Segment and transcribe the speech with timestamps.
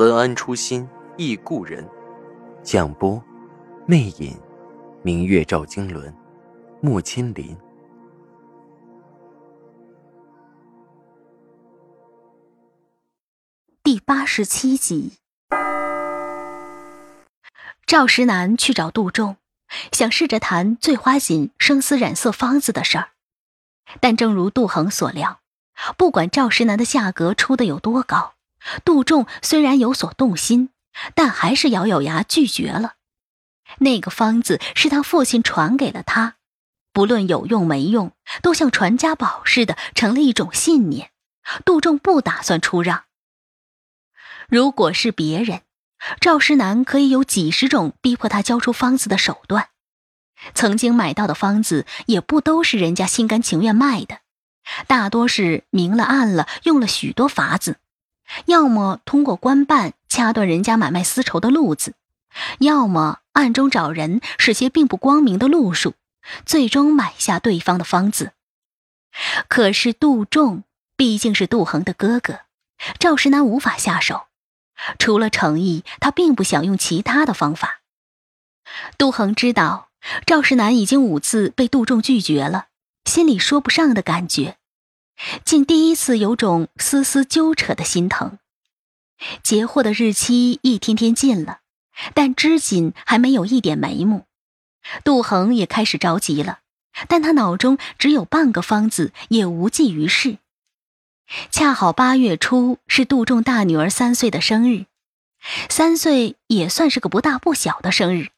[0.00, 1.86] 文安初心忆故人，
[2.62, 3.22] 蒋波，
[3.86, 4.34] 魅影，
[5.02, 6.10] 明月照经纶，
[6.80, 7.54] 木千林。
[13.82, 15.18] 第八十七集，
[17.84, 19.36] 赵石南去找杜仲，
[19.92, 23.08] 想试着谈醉花锦生丝染色方子的事儿，
[24.00, 25.40] 但正如杜恒所料，
[25.98, 28.32] 不管赵石南的价格出的有多高。
[28.84, 30.70] 杜仲虽然有所动心，
[31.14, 32.94] 但还是咬咬牙拒绝了。
[33.78, 36.34] 那个方子是他父亲传给了他，
[36.92, 41.10] 不论有用没用，都像传家宝似的，成了一种信念。
[41.64, 43.04] 杜仲不打算出让。
[44.48, 45.62] 如果是别人，
[46.20, 49.68] 赵世南可以有几十种逼迫他交出方子的手段。
[50.54, 54.20] 曾经买到的方子也不都是人家心甘情愿卖的，
[54.86, 57.76] 大多是明了暗了，用了许多法子。
[58.46, 61.94] 要么通过官办掐断人家买卖丝绸的路子，
[62.58, 65.94] 要么暗中找人使些并不光明的路数，
[66.44, 68.32] 最终买下对方的方子。
[69.48, 70.62] 可是杜仲
[70.96, 72.40] 毕竟是杜恒的哥哥，
[72.98, 74.26] 赵石南无法下手。
[74.98, 77.80] 除了诚意，他并不想用其他的方法。
[78.96, 79.88] 杜恒知道
[80.24, 82.68] 赵石南已经五次被杜仲拒绝了，
[83.04, 84.56] 心里说不上的感觉。
[85.44, 88.38] 竟第一次有种丝丝揪扯的心疼。
[89.42, 91.60] 截获的日期一天天近了，
[92.14, 94.24] 但织锦还没有一点眉目。
[95.04, 96.60] 杜恒也开始着急了，
[97.06, 100.38] 但他脑中只有半个方子，也无济于事。
[101.50, 104.86] 恰好八月初是杜仲大女儿三岁的生日，
[105.68, 108.30] 三岁也算是个不大不小的生日，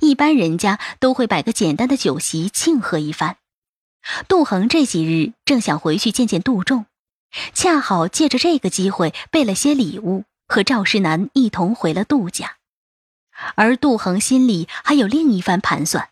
[0.00, 3.36] 一般人家都会摆个简单的酒席庆贺一番。
[4.28, 6.86] 杜恒这几日正想回去见见杜仲，
[7.52, 12.56] 恰好借着这个机会备了些礼物，和赵世南一同回了杜家。
[13.54, 16.10] 而杜恒心里还有另一番盘算，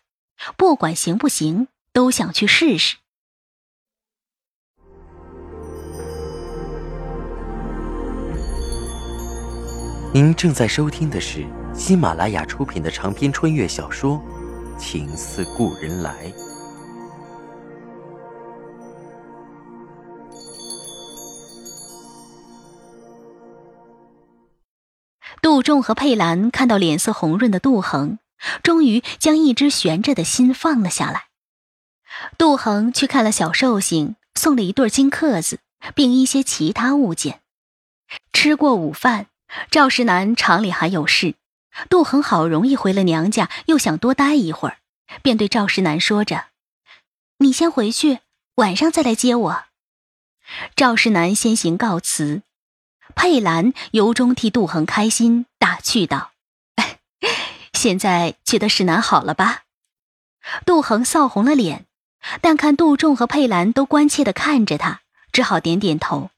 [0.57, 2.97] 不管行不行，都想去试试。
[10.11, 14.19] 您正在收听的是喜马拉雅出品的长篇穿越小说
[14.79, 16.27] 《情似故人来》。
[25.49, 28.19] 杜仲和佩兰看到脸色红润的杜恒，
[28.61, 31.29] 终于将一只悬着的心放了下来。
[32.37, 35.57] 杜恒去看了小寿星，送了一对金克子，
[35.95, 37.41] 并一些其他物件。
[38.31, 39.25] 吃过午饭，
[39.71, 41.33] 赵世南厂里还有事，
[41.89, 44.77] 杜恒好容易回了娘家，又想多待一会儿，
[45.23, 46.45] 便对赵世南说着
[47.41, 48.19] ：“你先回去，
[48.57, 49.63] 晚上再来接我。”
[50.77, 52.43] 赵世南先行告辞。
[53.15, 56.31] 佩兰由衷替杜恒开心，打趣道
[57.73, 59.63] ：“现在觉得石南好了吧？”
[60.65, 61.85] 杜恒臊红了脸，
[62.41, 66.31] 但看杜仲和佩兰都关切的看着他，只好点点头：“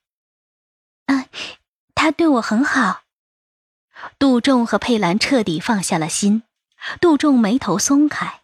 [1.06, 1.30] 嗯，
[1.96, 3.04] 他对我很好。”
[4.18, 6.44] 杜仲和佩兰彻底放下了心，
[7.00, 8.42] 杜仲眉头松开：“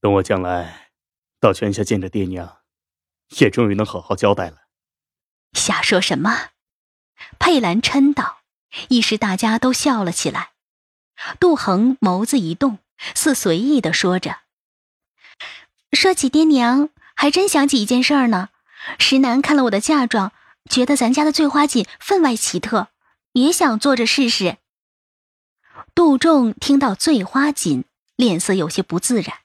[0.00, 0.90] 等我将来
[1.38, 2.58] 到泉下见着爹娘，
[3.38, 4.62] 也终于能好好交代了。”
[5.52, 6.48] 瞎说什么？
[7.38, 8.38] 佩兰嗔道，
[8.88, 10.50] 一时大家都笑了起来。
[11.38, 12.78] 杜恒眸子一动，
[13.14, 14.38] 似随意的说着
[15.92, 18.48] ：“说起爹娘，还真想起一件事儿呢。
[18.98, 20.32] 石南看了我的嫁妆，
[20.70, 22.88] 觉得咱家的醉花锦分外奇特，
[23.32, 24.56] 也想做着试试。”
[25.94, 27.84] 杜仲听到醉花锦，
[28.16, 29.38] 脸色有些不自然。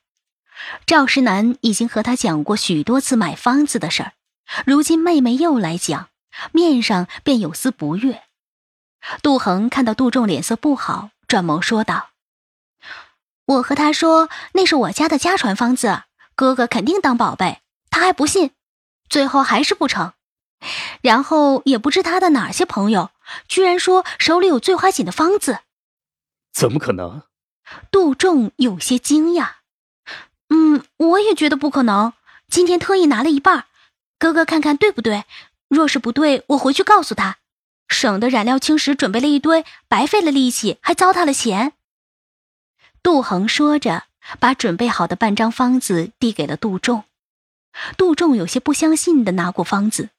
[0.86, 4.12] 赵石南已经和他讲过许多次买方子的事儿，
[4.64, 6.08] 如今妹妹又来讲。
[6.52, 8.22] 面上便有丝不悦。
[9.22, 12.10] 杜恒看到杜仲脸色不好，转眸说道
[13.46, 16.02] ：“我和他说那是我家的家传方子，
[16.34, 17.60] 哥哥肯定当宝贝，
[17.90, 18.50] 他还不信，
[19.08, 20.12] 最后还是不成。
[21.02, 23.10] 然后也不知他的哪些朋友，
[23.46, 25.60] 居然说手里有醉花锦的方子。
[26.52, 27.22] 怎么可能？”
[27.90, 29.50] 杜仲有些惊讶。
[30.50, 32.12] “嗯，我也觉得不可能。
[32.48, 33.66] 今天特意拿了一半，
[34.18, 35.24] 哥哥看看对不对。”
[35.68, 37.38] 若是不对，我回去告诉他。
[37.88, 41.72] 省得染料青石准备了一堆，白费了力气，还糟蹋了钱。
[43.02, 44.04] 杜恒说着，
[44.40, 47.04] 把准备好的半张方子递给了杜仲。
[47.96, 50.10] 杜仲有些不相信的拿过方子，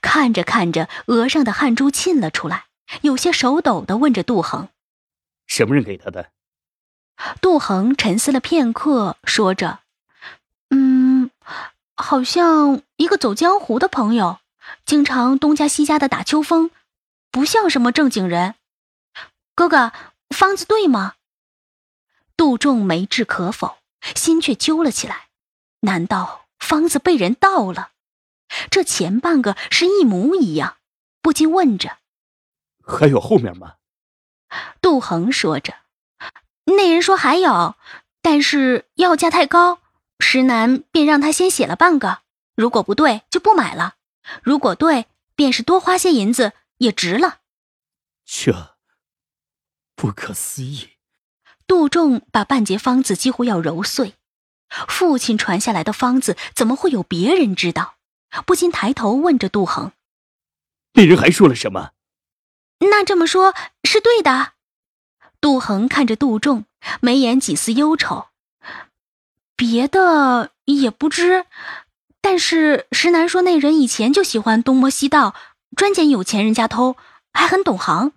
[0.00, 2.66] 看着看着，额上的汗珠沁了出来，
[3.02, 4.68] 有些手抖的问着杜恒
[5.46, 6.30] ：“什么人给他的？”
[7.42, 9.80] 杜恒沉思了片刻，说着
[10.70, 11.30] ：“嗯，
[11.94, 14.38] 好像一个走江湖的朋友，
[14.84, 16.70] 经常东家西家的打秋风，
[17.30, 18.54] 不像什么正经人。
[19.54, 19.92] 哥哥，
[20.30, 21.14] 方子对吗？”
[22.36, 23.78] 杜仲没置可否，
[24.14, 25.28] 心却揪了起来。
[25.80, 27.92] 难道方子被人盗了？
[28.70, 30.76] 这前半个是一模一样，
[31.20, 31.98] 不禁问着
[32.86, 33.74] ：“还有后面吗？”
[34.80, 35.74] 杜恒说着。
[36.66, 37.74] 那人说还有，
[38.22, 39.80] 但是要价太高，
[40.20, 42.20] 石楠便让他先写了半个，
[42.54, 43.95] 如果不对就不买了，
[44.42, 47.40] 如果对，便是多花些银子也值了。
[48.24, 48.76] 这
[49.94, 50.90] 不可思议！
[51.66, 54.14] 杜仲把半截方子几乎要揉碎，
[54.88, 57.96] 父亲传下来的方子怎么会有别人知道？
[58.44, 59.92] 不禁抬头问着杜恒
[60.94, 61.92] ：“那人还说了什么？”
[62.80, 64.52] 那这么说，是对的。
[65.40, 66.66] 杜恒看着杜仲，
[67.00, 68.28] 眉眼几丝忧愁。
[69.54, 71.46] 别的也不知，
[72.28, 75.36] 但是石楠说那人以前就喜欢东摸西盗，
[75.76, 76.96] 专捡有钱人家偷，
[77.32, 78.14] 还很懂行。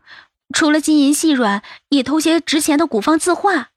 [0.51, 3.69] 除了金银细软，也偷些值钱的古方字画。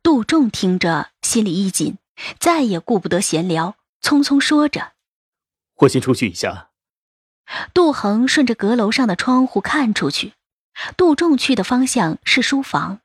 [0.00, 1.98] 杜仲听着，心里一紧，
[2.38, 4.92] 再也顾不得闲聊，匆匆说着
[5.82, 6.68] ：“我先出去一下。”
[7.74, 10.34] 杜恒顺着阁楼上的窗户看出去。
[10.96, 13.00] 杜仲去的方向是书房，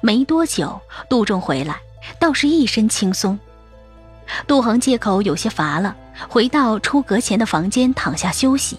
[0.00, 1.82] 没多久，杜仲回来，
[2.18, 3.38] 倒是一身轻松。
[4.46, 5.94] 杜恒借口有些乏了，
[6.28, 8.78] 回到出阁前的房间躺下休息。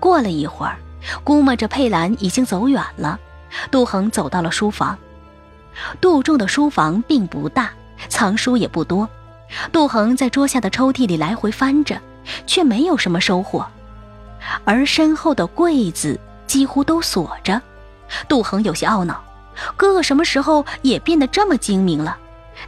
[0.00, 0.76] 过了一会儿，
[1.24, 3.18] 估摸着佩兰已经走远了，
[3.70, 4.98] 杜恒走到了书房。
[6.00, 7.70] 杜仲的书房并不大，
[8.08, 9.08] 藏书也不多。
[9.72, 11.98] 杜恒在桌下的抽屉里来回翻着，
[12.46, 13.66] 却没有什么收获，
[14.64, 16.18] 而身后的柜子。
[16.48, 17.60] 几乎都锁着，
[18.26, 19.22] 杜恒有些懊恼，
[19.76, 22.16] 哥哥什么时候也变得这么精明了？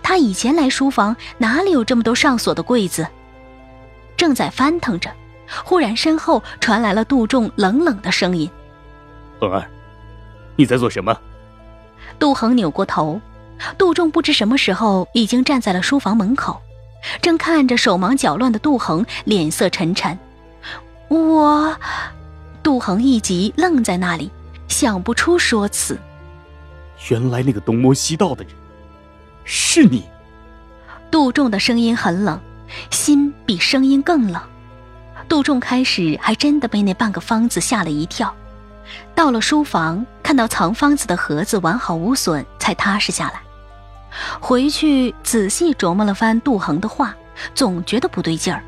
[0.03, 3.07] 他以前来书房哪里有这么多上锁的柜子？
[4.17, 5.11] 正在翻腾着，
[5.65, 8.51] 忽然身后传来了杜仲冷冷的声音
[9.41, 9.69] ：“恒儿，
[10.57, 11.17] 你在做什么？”
[12.19, 13.21] 杜恒扭过头，
[13.79, 16.61] 杜仲不知什么时候已经站在了书房门口，
[17.23, 20.19] 正看着手忙脚乱的杜恒，脸色沉沉。
[21.09, 21.77] 我。
[22.63, 24.31] 杜恒一急，愣在那里，
[24.69, 25.99] 想不出说辞。
[27.09, 28.53] 原来那个东摸西盗的人，
[29.53, 30.05] 是你。
[31.11, 32.41] 杜仲的声音很冷，
[32.89, 34.41] 心比声音更冷。
[35.29, 38.33] 杜仲开始还真的被那半个方子吓了一跳，
[39.13, 43.41] 到了书房，看到藏方子的盒子完好无损，才踏实下来。
[44.39, 47.13] 回去仔细琢磨了番杜恒的话，
[47.53, 48.63] 总觉得不对劲儿。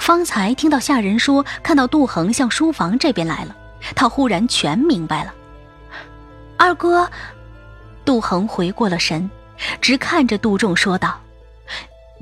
[0.00, 3.54] 方才听到下人说看到杜恒向书房这边来了，
[3.94, 5.32] 他忽然全明白了。
[6.56, 7.08] 二哥，
[8.04, 9.30] 杜恒回过了神，
[9.80, 11.20] 直看着杜仲说道：“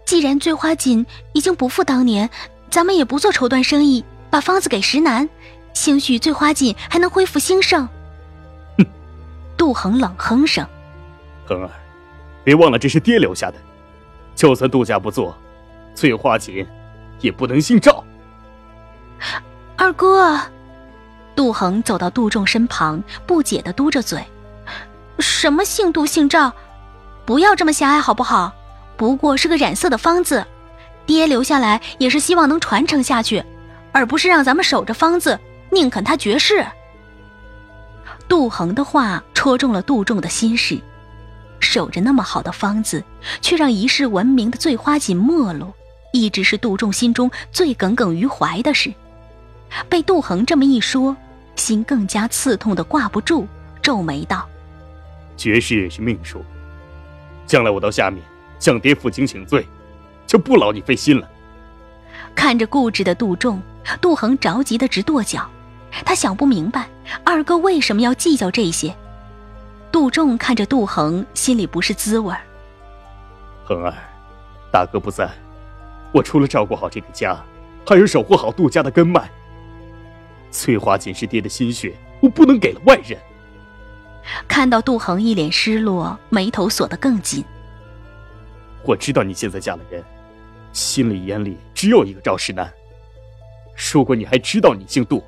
[0.06, 2.28] 既然醉花锦已经不复当年，
[2.70, 5.28] 咱们也不做绸缎生意，把方子给石楠，
[5.72, 7.88] 兴许醉花锦还能恢复兴盛。”
[8.78, 8.86] 哼，
[9.56, 10.66] 杜恒冷哼声
[11.46, 11.70] ：“恒儿，
[12.44, 13.56] 别忘了这是爹留下的，
[14.34, 15.36] 就算杜家不做，
[15.94, 16.66] 醉花锦。”
[17.20, 18.04] 也不能姓赵。
[19.76, 20.40] 二哥，
[21.34, 24.24] 杜恒走到杜仲身旁，不解的嘟着嘴
[25.18, 26.52] ：“什么姓杜姓赵？
[27.28, 28.54] 不要这么狭隘好不好？
[28.96, 30.46] 不过是个染色的方子，
[31.04, 33.44] 爹留下来也是希望能传承下去，
[33.92, 35.38] 而不是让咱们守着方子，
[35.70, 36.64] 宁肯他绝世。”
[38.26, 40.80] 杜恒的话戳中了杜仲的心事，
[41.60, 43.04] 守着那么好的方子，
[43.42, 45.70] 却让一世闻名的醉花锦没落。
[46.14, 48.90] 一直是杜仲心中最耿耿于怀的事，
[49.86, 51.14] 被杜恒这么一说，
[51.56, 53.46] 心更加刺痛的挂不住，
[53.82, 54.48] 皱眉道
[55.36, 56.42] ：“绝世也是命数，
[57.48, 58.22] 将来我到下面
[58.60, 59.66] 向爹负荆请罪，
[60.26, 61.28] 就不劳你费心了。”
[62.36, 63.60] 看着固执的杜仲，
[64.00, 65.50] 杜恒着急的直跺脚，
[66.04, 66.88] 他想不明白
[67.24, 68.94] 二哥为什么要计较这些。
[69.90, 72.32] 杜仲看着杜恒，心里不是滋味
[73.64, 73.94] 恒儿，
[74.70, 75.28] 大哥不在。
[76.12, 77.36] 我除了照顾好这个家，
[77.86, 79.28] 还要守护好杜家的根脉。
[80.50, 83.18] 翠花仅是爹的心血，我不能给了外人。
[84.46, 87.44] 看到杜恒一脸失落，眉头锁得更紧。
[88.84, 90.02] 我知道你现在嫁了人，
[90.72, 92.70] 心里眼里只有一个赵世南。
[93.92, 95.22] 如果你还知道你姓杜，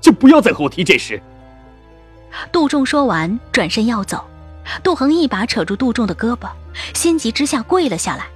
[0.00, 1.20] 就不要再和我提这事。
[2.52, 4.24] 杜仲说完，转身要走，
[4.82, 6.48] 杜恒一把扯住杜仲的胳膊，
[6.94, 8.26] 心急之下跪了下来：“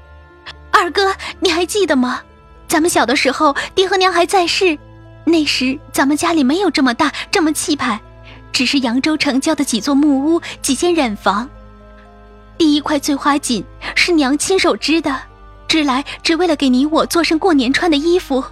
[0.73, 2.23] 二哥，你还记得吗？
[2.69, 4.79] 咱们小的时候，爹和娘还在世，
[5.25, 8.01] 那时咱们家里没有这么大、这么气派，
[8.53, 11.49] 只是扬州城郊的几座木屋、几间染房。
[12.59, 13.65] 第一块醉花锦
[13.97, 15.21] 是娘亲手织的，
[15.67, 18.45] 织来只为了给你我做身过年穿的衣服。”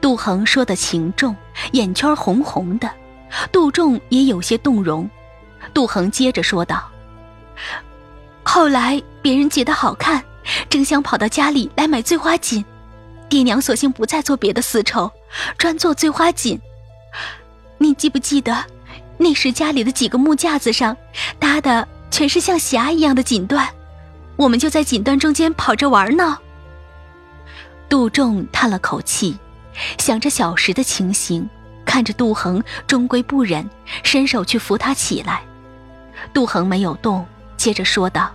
[0.00, 1.36] 杜恒说的情重，
[1.72, 2.90] 眼圈红红的。
[3.50, 5.08] 杜仲也有些动容，
[5.72, 6.88] 杜恒接着说道
[8.44, 10.22] ：“后来别人觉得好看，
[10.70, 12.64] 争相跑到家里来买醉花锦，
[13.28, 15.10] 爹娘索性不再做别的丝绸，
[15.58, 16.58] 专做醉花锦。
[17.78, 18.64] 你记不记得，
[19.18, 20.96] 那时家里的几个木架子上
[21.38, 23.68] 搭的全是像匣一样的锦缎，
[24.36, 26.38] 我们就在锦缎中间跑着玩呢。”
[27.88, 29.36] 杜仲叹了口气，
[29.98, 31.48] 想着小时的情形。
[31.84, 33.68] 看着杜恒，终归不忍，
[34.02, 35.42] 伸手去扶他起来。
[36.32, 37.24] 杜恒没有动，
[37.58, 38.32] 接着说道：“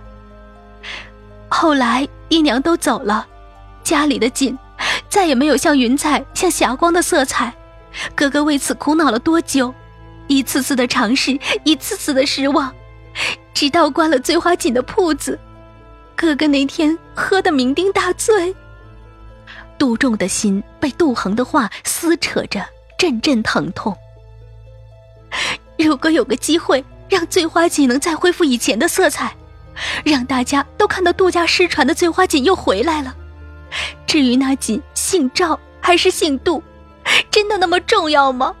[1.50, 3.26] 后来爹娘都走了，
[3.82, 4.56] 家里的锦
[5.08, 7.52] 再也没有像云彩、像霞光的色彩。
[8.14, 9.74] 哥哥为此苦恼了多久？
[10.28, 12.72] 一次次的尝试，一次次的失望，
[13.52, 15.38] 直到关了醉花锦的铺子。
[16.14, 18.54] 哥哥那天喝得酩酊大醉。”
[19.78, 22.64] 杜仲的心被杜恒的话撕扯着。
[23.00, 23.96] 阵阵疼痛。
[25.78, 29.34] 如果有个机会，让醉花锦能再恢复以前的色彩，
[30.04, 33.16] 让大家都看到杜家失传的醉花锦又回来了。
[34.06, 36.62] 至于那锦姓赵还是姓杜，
[37.30, 38.54] 真的那么重要吗？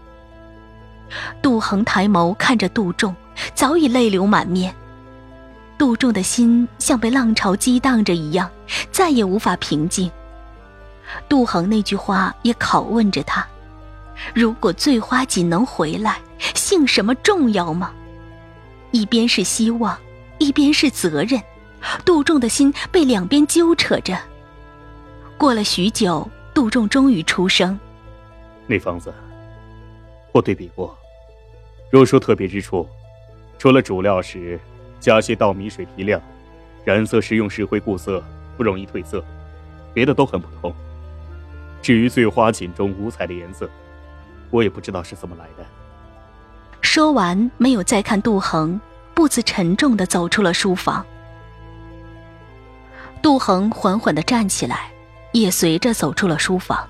[1.42, 3.14] 杜恒抬眸看着杜仲，
[3.54, 4.74] 早已泪流满面。
[5.76, 8.50] 杜仲的心像被浪潮激荡着一样，
[8.92, 10.10] 再也无法平静。
[11.28, 13.46] 杜恒那句话也拷问着他。
[14.34, 16.20] 如果醉花锦能回来，
[16.54, 17.90] 姓什么重要吗？
[18.92, 19.96] 一边是希望，
[20.38, 21.40] 一边是责任，
[22.04, 24.16] 杜仲的心被两边揪扯着。
[25.38, 27.78] 过了许久，杜仲终于出声
[28.70, 29.12] ：“那房子，
[30.30, 30.96] 我对比过。
[31.90, 32.88] 若说特别之处，
[33.58, 34.60] 除了主料时
[35.00, 36.22] 加些稻米水提亮，
[36.84, 38.22] 染色时用石灰固色，
[38.56, 39.24] 不容易褪色，
[39.92, 40.72] 别的都很普通。
[41.82, 43.68] 至于醉花锦中五彩的颜色。”
[44.52, 45.64] 我也不知道是怎么来的。
[46.80, 48.80] 说完，没有再看杜恒，
[49.14, 51.04] 步子沉重的走出了书房。
[53.22, 54.90] 杜恒缓缓的站起来，
[55.32, 56.88] 也随着走出了书房。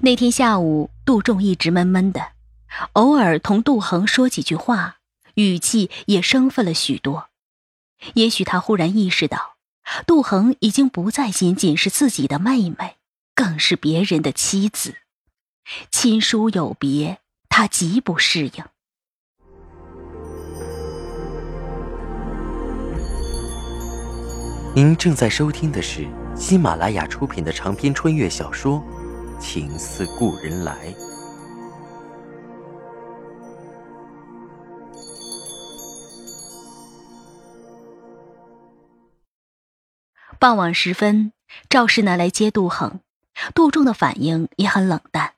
[0.00, 2.32] 那天下午，杜仲一直闷闷的，
[2.92, 4.98] 偶尔同杜恒说几句话，
[5.34, 7.30] 语气也生分了许多。
[8.14, 9.56] 也许他忽然意识到，
[10.06, 12.96] 杜恒已经不再仅仅是自己的妹妹，
[13.34, 14.94] 更是别人的妻子。
[15.90, 18.64] 亲疏有别，他极不适应。
[24.76, 28.76] 您正在收听的是喜马拉雅出品的长篇穿越小说
[29.38, 30.92] 《情似故人来》。
[40.38, 41.32] 傍晚时分，
[41.68, 43.00] 赵石南来接杜恒，
[43.54, 45.34] 杜仲的反应也很冷淡。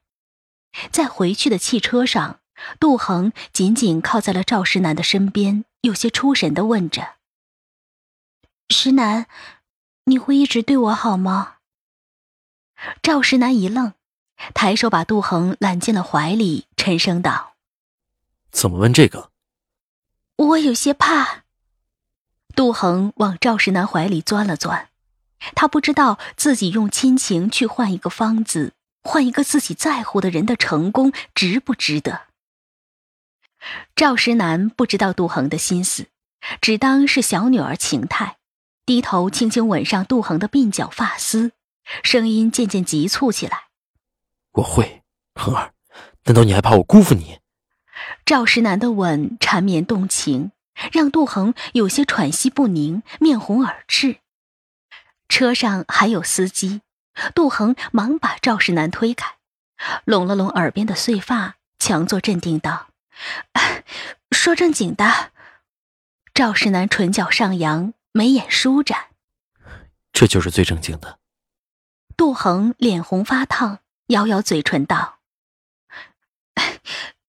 [0.91, 2.41] 在回去的汽车上，
[2.79, 7.15] 杜恒紧紧靠在了赵石南的身边，有些出神的问着
[8.69, 9.27] ：“石南，
[10.05, 11.55] 你会一直对我好吗？”
[13.03, 13.93] 赵石南一愣，
[14.55, 17.55] 抬手把杜恒揽进了怀里，沉声道
[18.51, 19.31] ：“怎么问这个？”
[20.37, 21.45] 我有些怕。
[22.55, 24.89] 杜恒往赵石南怀里钻了钻。
[25.55, 32.23] 他不知道自己用亲情去换一个方子，换一个自己在乎的人的成功，值不值得？
[33.97, 36.09] 赵石南不知道杜恒的心思，
[36.61, 38.37] 只当是小女儿情态，
[38.85, 41.53] 低头轻轻吻上杜恒的鬓角发丝，
[42.03, 43.65] 声音渐渐急促起来
[44.53, 45.03] ：“我会，
[45.35, 45.73] 恒儿，
[46.25, 47.41] 难道你还怕我辜负你？”
[48.25, 50.53] 赵石南的吻缠绵动情，
[50.93, 54.17] 让杜恒有些喘息不宁，面红耳赤。
[55.29, 56.81] 车上还有司机，
[57.35, 59.37] 杜恒忙把赵世南推开，
[60.05, 62.89] 拢了拢耳边的碎发，强作镇定道
[64.33, 65.33] ：“说正经的。”
[66.35, 69.09] 赵世南唇角上扬，眉眼舒展
[70.13, 71.19] ：“这就是最正经的。”
[72.21, 75.21] 杜恒脸红发烫，咬咬嘴唇道：“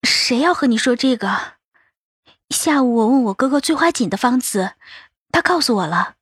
[0.04, 1.54] 谁要和你说这个？
[2.50, 4.74] 下午我问我哥哥醉花锦的方子，
[5.30, 6.16] 他告诉我了。”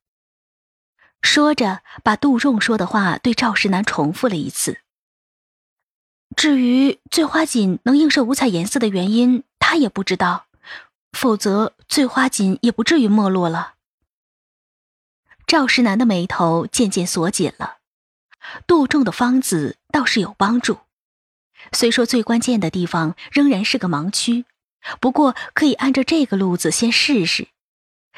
[1.20, 4.78] 说着，把杜仲说的话对赵世南重复了一次。
[6.36, 10.46] 至于醉花锦能映射五彩颜色的原因，他也不知道，
[11.10, 13.74] 否则醉花锦也不至于没落了。
[15.44, 17.78] 赵世南的眉头渐渐锁紧了。
[18.66, 20.78] 杜仲的方子倒是有帮助，
[21.72, 24.44] 虽说最关键的地方仍然是个盲区，
[25.00, 27.48] 不过可以按照这个路子先试试。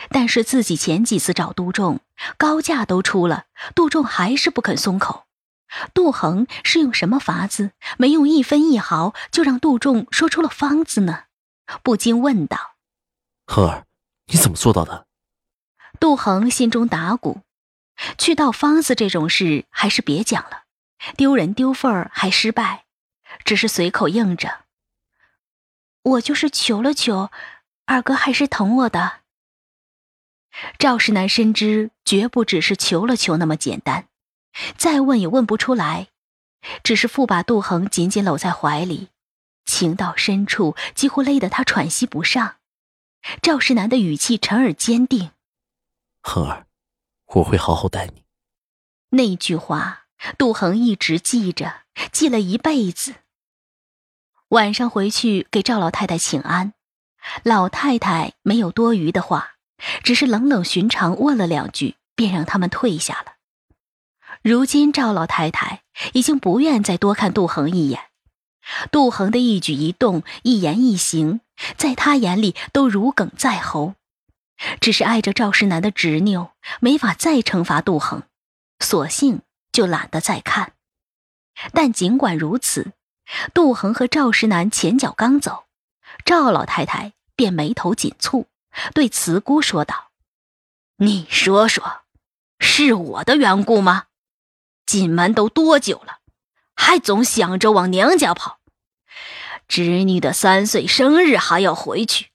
[0.08, 2.00] 但是自己前几次找杜仲，
[2.38, 5.24] 高价都出了，杜仲还是不肯松口。
[5.94, 11.24] 杜恒是用什么法子，没用一分一毫就让杜仲说出了方子呢？
[11.82, 12.74] 不禁问道
[13.46, 13.86] ：“恒儿，
[14.26, 15.06] 你怎么做到的？”
[16.00, 17.42] 杜恒心中打鼓，
[18.18, 20.64] 去盗方子这种事还是别讲了，
[21.16, 22.84] 丢人丢份儿还失败，
[23.44, 24.64] 只是随口应着
[26.02, 27.30] ：“我就是求了求，
[27.86, 29.20] 二哥还是疼我的。”
[30.78, 34.08] 赵世南深知，绝不只是求了求那么简单。
[34.76, 36.08] 再问也问不出来，
[36.82, 39.08] 只是复把杜恒紧紧搂在怀里，
[39.64, 42.56] 情到深处几乎勒得他喘息不上。
[43.40, 45.30] 赵世南的语气沉而坚定
[46.22, 46.66] ：“恒儿，
[47.34, 48.24] 我会好好待你。”
[49.10, 50.06] 那句话，
[50.38, 53.14] 杜恒一直记着，记了一辈子。
[54.48, 56.74] 晚上回去给赵老太太请安，
[57.42, 59.52] 老太太没有多余的话，
[60.02, 63.34] 只是冷冷寻常问了两句，便让他们退下了。
[64.42, 65.82] 如今赵老太太
[66.14, 68.00] 已经不愿再多看杜恒一眼，
[68.90, 71.40] 杜恒的一举一动、一言一行，
[71.76, 73.94] 在他眼里都如鲠在喉。
[74.80, 78.22] 只是碍着赵世南的执拗，没法再惩罚杜恒，
[78.80, 79.42] 索性
[79.72, 80.72] 就懒得再看。
[81.72, 82.92] 但尽管如此，
[83.54, 85.64] 杜恒和赵世南前脚刚走，
[86.24, 88.46] 赵老太太便眉头紧蹙，
[88.94, 90.10] 对慈姑说道
[90.98, 92.02] ：“你说说，
[92.58, 94.06] 是我的缘故吗？”
[94.84, 96.18] 进门都多久了，
[96.74, 98.58] 还总想着往娘家跑？
[99.68, 102.31] 侄女的三岁生日还要回去，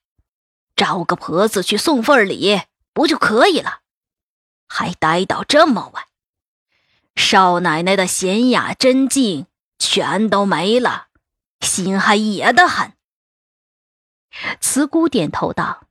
[0.78, 2.62] 找个婆子去送份礼
[2.94, 3.82] 不就可以了？
[4.70, 6.06] 还待到这么晚，
[7.16, 11.08] 少奶奶的娴雅真静全都没了，
[11.60, 12.94] 心还野得很。
[14.62, 15.88] 慈姑点头道：“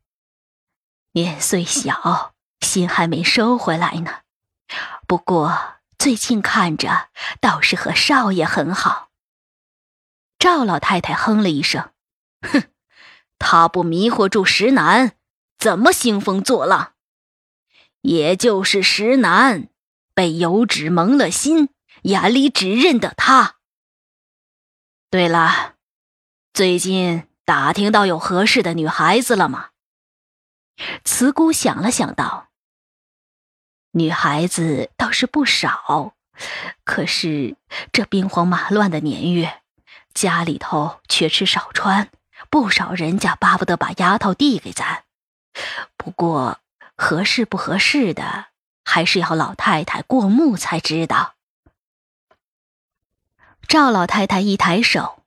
[1.13, 4.21] 年岁小，心还没收回来呢。
[5.07, 7.09] 不过……”最近看着
[7.41, 9.09] 倒是和少爷很好。
[10.39, 11.91] 赵老太太哼了一声，
[12.43, 12.65] 哼，
[13.39, 15.13] 他不迷惑住石南，
[15.59, 16.95] 怎么兴风作浪？
[18.03, 19.69] 也就是石南
[20.15, 21.71] 被油纸蒙了心，
[22.03, 23.57] 眼里只认得他。
[25.11, 25.75] 对了，
[26.53, 29.71] 最近打听到有合适的女孩子了吗？
[31.05, 32.49] 慈姑想了想道。
[33.93, 36.15] 女孩子倒是不少，
[36.85, 37.57] 可是
[37.93, 39.63] 这兵荒马乱的年月，
[40.13, 42.11] 家里头缺吃少穿，
[42.51, 45.05] 不少人家巴不得把丫头递给咱。
[45.97, 46.61] 不过
[46.97, 48.47] 合适不合适的，
[48.85, 51.35] 还是要老太太过目才知道。
[53.69, 55.25] 赵老太太一抬手，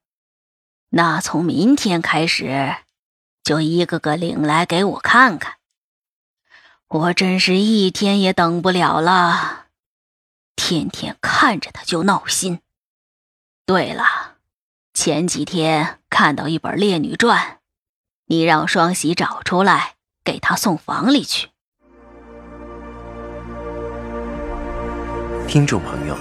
[0.90, 2.78] 那从明天开始，
[3.44, 5.58] 就一个个领来给我看看。
[6.88, 9.68] 我真是一天也等不了了，
[10.56, 12.62] 天天看着他就闹心。
[13.66, 14.38] 对了，
[15.02, 17.38] 前几天看到一本《烈女传》，
[18.26, 19.94] 你让双喜找出来，
[20.26, 21.48] 给他送房里去。
[25.48, 26.18] 听众朋友，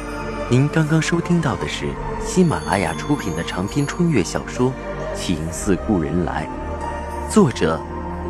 [0.48, 1.88] 您刚刚收听到的是
[2.24, 4.70] 喜马拉雅出品的长篇穿越小说
[5.12, 6.48] 《情似故人来》，
[7.34, 7.80] 作者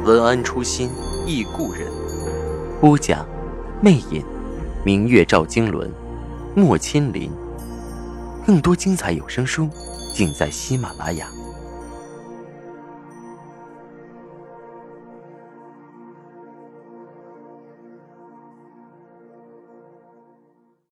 [0.07, 0.91] 文安初心
[1.27, 1.93] 忆故人。
[2.81, 3.23] 播讲，
[3.83, 4.25] 魅影，
[4.83, 5.93] 明月照经纶，
[6.55, 7.31] 莫千林。
[8.47, 9.69] 更多精彩有声书，
[10.19, 11.31] 尽在喜马拉雅。